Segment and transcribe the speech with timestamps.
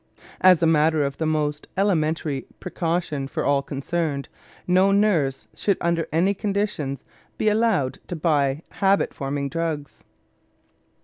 [0.41, 4.29] As a matter of the most elementary precaution for all concerned,
[4.65, 7.05] no nurse should under any conditions
[7.37, 10.03] be allowed to buy habit forming drugs.